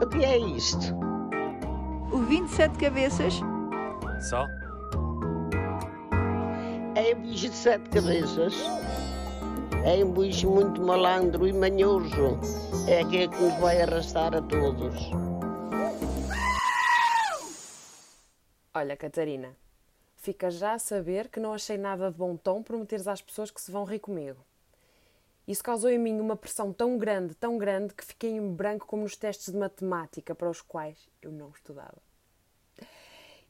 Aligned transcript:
O 0.00 0.06
que 0.06 0.24
é 0.24 0.38
isto? 0.38 0.94
O 2.12 2.18
27 2.18 2.78
cabeças? 2.78 3.34
Só? 4.30 4.46
É 6.94 7.14
um 7.16 7.22
bicho 7.22 7.48
de 7.48 7.56
sete 7.56 7.90
cabeças. 7.90 8.54
É 9.84 10.04
um 10.04 10.12
bicho 10.12 10.48
muito 10.48 10.80
malandro 10.80 11.48
e 11.48 11.52
manhoso. 11.52 12.38
É 12.88 13.00
aquele 13.00 13.28
que 13.28 13.42
nos 13.42 13.58
vai 13.58 13.82
arrastar 13.82 14.36
a 14.36 14.42
todos. 14.42 15.10
Olha, 18.72 18.96
Catarina, 18.96 19.56
fica 20.14 20.48
já 20.48 20.74
a 20.74 20.78
saber 20.78 21.28
que 21.28 21.40
não 21.40 21.52
achei 21.52 21.76
nada 21.76 22.08
de 22.08 22.16
bom 22.16 22.36
tom 22.36 22.62
prometeres 22.62 23.08
às 23.08 23.20
pessoas 23.20 23.50
que 23.50 23.60
se 23.60 23.72
vão 23.72 23.84
rir 23.84 23.98
comigo. 23.98 24.38
Isso 25.48 25.64
causou 25.64 25.88
em 25.88 25.98
mim 25.98 26.20
uma 26.20 26.36
pressão 26.36 26.74
tão 26.74 26.98
grande, 26.98 27.34
tão 27.34 27.56
grande, 27.56 27.94
que 27.94 28.04
fiquei 28.04 28.32
em 28.32 28.52
branco 28.52 28.86
como 28.86 29.04
nos 29.04 29.16
testes 29.16 29.50
de 29.50 29.56
matemática 29.56 30.34
para 30.34 30.50
os 30.50 30.60
quais 30.60 31.08
eu 31.22 31.32
não 31.32 31.48
estudava. 31.48 31.96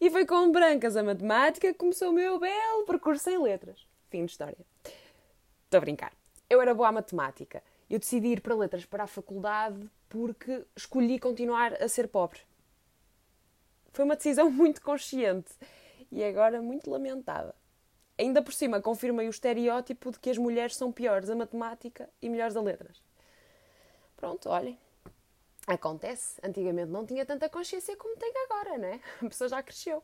E 0.00 0.08
foi 0.08 0.24
com 0.24 0.52
brancas 0.52 0.96
a 0.96 1.02
matemática 1.02 1.72
que 1.72 1.78
começou 1.78 2.10
o 2.10 2.12
meu 2.12 2.38
belo 2.38 2.86
percurso 2.86 3.28
em 3.28 3.42
letras. 3.42 3.84
Fim 4.10 4.24
de 4.24 4.30
história. 4.30 4.64
Estou 5.64 5.78
a 5.78 5.80
brincar. 5.80 6.12
Eu 6.48 6.62
era 6.62 6.72
boa 6.72 6.88
à 6.88 6.92
matemática. 6.92 7.64
Eu 7.90 7.98
decidi 7.98 8.28
ir 8.28 8.42
para 8.42 8.54
letras 8.54 8.84
para 8.84 9.02
a 9.02 9.08
faculdade 9.08 9.90
porque 10.08 10.64
escolhi 10.76 11.18
continuar 11.18 11.82
a 11.82 11.88
ser 11.88 12.06
pobre. 12.06 12.38
Foi 13.92 14.04
uma 14.04 14.14
decisão 14.14 14.48
muito 14.52 14.80
consciente 14.82 15.50
e 16.12 16.22
agora 16.22 16.62
muito 16.62 16.88
lamentada. 16.88 17.56
Ainda 18.18 18.42
por 18.42 18.52
cima 18.52 18.82
confirmei 18.82 19.28
o 19.28 19.30
estereótipo 19.30 20.10
de 20.10 20.18
que 20.18 20.30
as 20.30 20.38
mulheres 20.38 20.74
são 20.74 20.90
piores 20.90 21.30
a 21.30 21.36
matemática 21.36 22.10
e 22.20 22.28
melhores 22.28 22.56
a 22.56 22.60
letras. 22.60 23.00
Pronto, 24.16 24.48
olhem. 24.48 24.78
Acontece. 25.66 26.40
Antigamente 26.42 26.90
não 26.90 27.06
tinha 27.06 27.24
tanta 27.24 27.48
consciência 27.48 27.96
como 27.96 28.16
tenho 28.16 28.34
agora, 28.44 28.76
né? 28.76 29.00
A 29.22 29.28
pessoa 29.28 29.48
já 29.48 29.62
cresceu. 29.62 30.02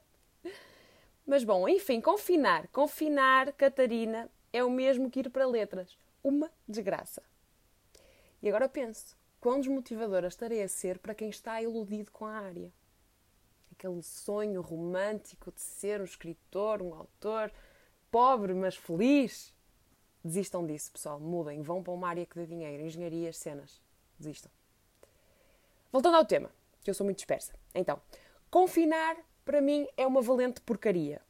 Mas 1.27 1.43
bom, 1.43 1.69
enfim, 1.69 2.01
confinar. 2.01 2.69
Confinar, 2.69 3.53
Catarina, 3.55 4.31
é 4.53 4.63
o 4.63 4.71
mesmo 4.71 5.11
que 5.11 5.21
ir 5.21 5.31
para 5.31 5.47
letras. 5.47 5.99
Uma 6.23 6.51
desgraça. 6.69 7.23
E 8.41 8.49
agora 8.49 8.69
penso, 8.69 9.17
quão 9.41 9.59
desmotivadora 9.59 10.29
estarei 10.29 10.63
a 10.63 10.69
ser 10.69 10.99
para 10.99 11.15
quem 11.15 11.31
está 11.31 11.61
iludido 11.61 12.13
com 12.13 12.27
a 12.27 12.33
área. 12.33 12.71
Aquele 13.73 14.03
sonho 14.03 14.61
romântico 14.61 15.51
de 15.51 15.61
ser 15.61 16.01
um 16.01 16.05
escritor, 16.05 16.81
um 16.81 16.95
autor, 16.95 17.51
pobre 18.15 18.55
mas 18.55 18.77
feliz. 18.77 19.53
Desistam 20.25 20.65
disso, 20.65 20.93
pessoal. 20.93 21.19
Mudem, 21.19 21.63
vão 21.63 21.83
para 21.83 21.93
uma 21.93 22.09
área 22.09 22.25
que 22.25 22.37
dê 22.37 22.47
dinheiro, 22.47 22.85
engenharias, 22.85 23.37
cenas. 23.37 23.83
Desistam. 24.17 24.53
Voltando 25.91 26.17
ao 26.17 26.25
tema, 26.25 26.49
que 26.85 26.89
eu 26.89 26.95
sou 26.95 27.05
muito 27.05 27.17
dispersa. 27.17 27.53
Então, 27.75 28.01
confinar 28.53 29.17
para 29.45 29.61
mim 29.61 29.89
é 29.97 30.07
uma 30.07 30.23
valente 30.23 30.61
porcaria. 30.61 31.21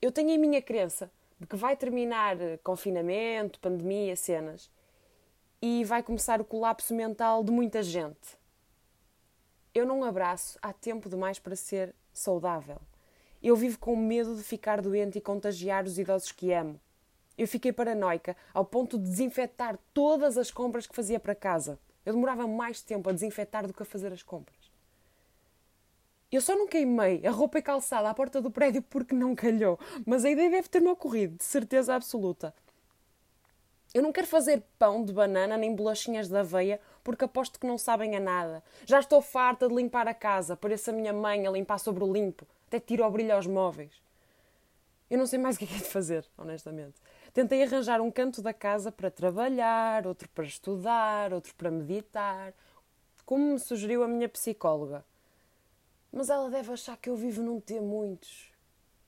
Eu 0.00 0.12
tenho 0.12 0.34
a 0.34 0.38
minha 0.38 0.60
crença 0.60 1.10
de 1.40 1.46
que 1.46 1.56
vai 1.56 1.74
terminar 1.74 2.36
confinamento, 2.62 3.58
pandemia, 3.58 4.14
cenas 4.14 4.70
e 5.62 5.84
vai 5.84 6.02
começar 6.02 6.38
o 6.38 6.44
colapso 6.44 6.94
mental 6.94 7.42
de 7.42 7.50
muita 7.50 7.82
gente. 7.82 8.36
Eu 9.74 9.86
não 9.86 10.04
abraço 10.04 10.58
há 10.60 10.70
tempo 10.70 11.08
demais 11.08 11.38
para 11.38 11.56
ser 11.56 11.94
saudável. 12.12 12.78
Eu 13.46 13.54
vivo 13.54 13.78
com 13.78 13.94
medo 13.94 14.34
de 14.34 14.42
ficar 14.42 14.82
doente 14.82 15.18
e 15.18 15.20
contagiar 15.20 15.84
os 15.84 16.00
idosos 16.00 16.32
que 16.32 16.52
amo. 16.52 16.80
Eu 17.38 17.46
fiquei 17.46 17.72
paranoica 17.72 18.36
ao 18.52 18.64
ponto 18.64 18.98
de 18.98 19.08
desinfetar 19.08 19.78
todas 19.94 20.36
as 20.36 20.50
compras 20.50 20.84
que 20.84 20.96
fazia 20.96 21.20
para 21.20 21.32
casa. 21.32 21.78
Eu 22.04 22.14
demorava 22.14 22.44
mais 22.48 22.82
tempo 22.82 23.08
a 23.08 23.12
desinfetar 23.12 23.64
do 23.64 23.72
que 23.72 23.84
a 23.84 23.86
fazer 23.86 24.12
as 24.12 24.20
compras. 24.20 24.58
Eu 26.32 26.40
só 26.40 26.56
não 26.56 26.66
queimei 26.66 27.24
a 27.24 27.30
roupa 27.30 27.60
e 27.60 27.62
calçada 27.62 28.10
à 28.10 28.14
porta 28.14 28.42
do 28.42 28.50
prédio 28.50 28.82
porque 28.82 29.14
não 29.14 29.32
calhou, 29.32 29.78
mas 30.04 30.24
a 30.24 30.30
ideia 30.30 30.50
deve 30.50 30.68
ter-me 30.68 30.88
ocorrido, 30.88 31.36
de 31.36 31.44
certeza 31.44 31.94
absoluta. 31.94 32.52
Eu 33.96 34.02
não 34.02 34.12
quero 34.12 34.26
fazer 34.26 34.62
pão 34.78 35.02
de 35.02 35.10
banana 35.10 35.56
nem 35.56 35.74
bolachinhas 35.74 36.28
de 36.28 36.36
aveia 36.36 36.78
porque 37.02 37.24
aposto 37.24 37.58
que 37.58 37.66
não 37.66 37.78
sabem 37.78 38.14
a 38.14 38.20
nada. 38.20 38.62
Já 38.84 39.00
estou 39.00 39.22
farta 39.22 39.66
de 39.66 39.74
limpar 39.74 40.06
a 40.06 40.12
casa, 40.12 40.54
pareço 40.54 40.90
a 40.90 40.92
minha 40.92 41.14
mãe 41.14 41.46
a 41.46 41.50
limpar 41.50 41.78
sobre 41.78 42.04
o 42.04 42.12
limpo, 42.12 42.46
até 42.66 42.78
tiro 42.78 43.02
ao 43.02 43.10
brilho 43.10 43.34
aos 43.34 43.46
móveis. 43.46 44.02
Eu 45.08 45.16
não 45.16 45.26
sei 45.26 45.38
mais 45.38 45.56
o 45.56 45.60
que 45.60 45.64
é 45.64 45.68
que 45.68 45.74
é 45.76 45.78
de 45.78 45.84
fazer, 45.84 46.26
honestamente. 46.36 47.00
Tentei 47.32 47.62
arranjar 47.62 48.02
um 48.02 48.10
canto 48.10 48.42
da 48.42 48.52
casa 48.52 48.92
para 48.92 49.10
trabalhar, 49.10 50.06
outro 50.06 50.28
para 50.28 50.44
estudar, 50.44 51.32
outro 51.32 51.54
para 51.54 51.70
meditar, 51.70 52.52
como 53.24 53.54
me 53.54 53.58
sugeriu 53.58 54.02
a 54.02 54.08
minha 54.08 54.28
psicóloga. 54.28 55.06
Mas 56.12 56.28
ela 56.28 56.50
deve 56.50 56.70
achar 56.70 56.98
que 56.98 57.08
eu 57.08 57.16
vivo 57.16 57.42
num 57.42 57.58
T 57.58 57.80
muitos. 57.80 58.52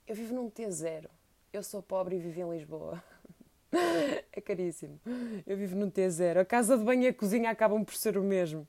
Eu 0.07 0.15
vivo 0.15 0.35
num 0.35 0.49
T 0.49 0.71
zero. 0.71 1.11
Eu 1.53 1.63
sou 1.63 1.83
pobre 1.83 2.17
e 2.17 2.19
vivo 2.19 2.41
em 2.41 2.57
Lisboa. 2.57 3.05
É 4.33 4.41
caríssimo. 4.41 5.01
Eu 5.47 5.57
vivo 5.57 5.77
num 5.77 5.91
T 5.91 6.09
zero. 6.11 6.41
A 6.41 6.45
casa 6.45 6.79
de 6.79 6.85
banho 6.85 7.03
e 7.03 7.09
a 7.09 7.15
cozinha 7.15 7.51
acabam 7.51 7.85
por 7.85 7.95
ser 7.95 8.17
o 8.17 8.23
mesmo. 8.23 8.67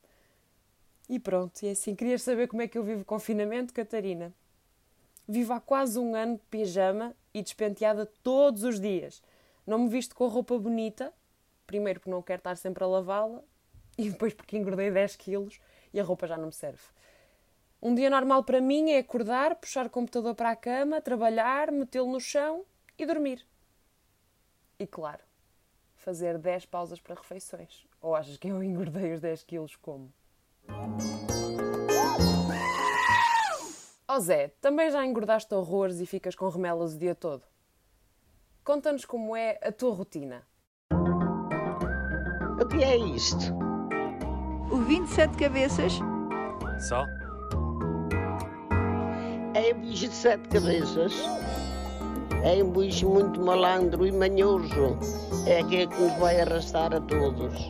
E 1.08 1.20
pronto, 1.20 1.62
e 1.64 1.68
é 1.68 1.72
assim. 1.72 1.96
Querias 1.96 2.22
saber 2.22 2.48
como 2.48 2.62
é 2.62 2.68
que 2.68 2.78
eu 2.78 2.84
vivo 2.84 3.06
confinamento, 3.06 3.74
Catarina? 3.74 4.34
Vivo 5.28 5.54
há 5.54 5.60
quase 5.60 6.00
um 6.00 6.16
ano 6.16 6.36
de 6.36 6.44
pijama 6.50 7.16
e 7.34 7.42
despenteada 7.42 8.06
todos 8.24 8.64
os 8.64 8.80
dias. 8.80 9.22
Não 9.66 9.80
me 9.80 9.90
visto 9.90 10.16
com 10.16 10.28
roupa 10.28 10.58
bonita, 10.58 11.14
primeiro 11.68 12.00
porque 12.00 12.10
não 12.10 12.22
quero 12.22 12.40
estar 12.40 12.56
sempre 12.56 12.84
a 12.84 12.88
lavá-la 12.88 13.44
e 13.98 14.10
depois 14.10 14.34
porque 14.34 14.58
engordei 14.58 14.90
10 14.90 15.16
quilos 15.18 15.60
e 15.94 16.00
a 16.00 16.04
roupa 16.04 16.26
já 16.26 16.36
não 16.36 16.48
me 16.48 16.54
serve. 16.54 16.82
Um 17.82 17.94
dia 17.94 18.10
normal 18.10 18.44
para 18.44 18.60
mim 18.60 18.90
é 18.92 18.98
acordar, 18.98 19.56
puxar 19.56 19.86
o 19.86 19.90
computador 19.90 20.34
para 20.34 20.50
a 20.50 20.56
cama, 20.56 21.00
trabalhar, 21.00 21.72
metê-lo 21.72 22.12
no 22.12 22.20
chão 22.20 22.66
e 22.98 23.06
dormir. 23.06 23.46
E 24.80 24.88
claro, 24.88 25.22
fazer 25.94 26.38
10 26.38 26.66
pausas 26.68 27.02
para 27.02 27.14
refeições. 27.16 27.86
Ou 28.02 28.16
achas 28.16 28.38
que 28.38 28.48
eu 28.48 28.64
engordei 28.64 29.14
os 29.14 29.20
10 29.20 29.44
quilos 29.44 29.76
como? 29.76 30.14
Ó 34.08 34.16
oh 34.16 34.20
Zé, 34.22 34.48
também 34.62 34.90
já 34.90 35.06
engordaste 35.06 35.54
horrores 35.54 36.00
e 36.00 36.06
ficas 36.06 36.34
com 36.34 36.48
remelas 36.48 36.96
o 36.96 36.98
dia 36.98 37.14
todo? 37.14 37.44
Conta-nos 38.64 39.04
como 39.04 39.36
é 39.36 39.60
a 39.62 39.72
tua 39.72 39.94
rotina. 39.94 40.48
O 42.62 42.68
que 42.68 42.82
é 42.82 42.96
isto? 42.96 43.54
O 44.72 44.78
27 44.78 45.38
cabeças? 45.38 45.94
Só? 46.88 47.06
É 49.54 49.74
um 49.74 49.82
bicho 49.82 50.08
de 50.08 50.16
sete 50.16 50.48
cabeças. 50.48 51.14
É 52.44 52.64
um 52.64 52.72
bicho 52.72 53.10
muito 53.10 53.40
malandro 53.42 54.06
e 54.06 54.12
manhoso. 54.12 54.98
É 55.46 55.60
aquele 55.60 55.88
que 55.88 56.02
nos 56.02 56.18
vai 56.20 56.40
arrastar 56.40 56.94
a 56.94 57.02
todos. 57.02 57.70